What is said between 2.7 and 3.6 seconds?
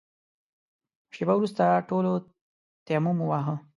تيمم وواهه.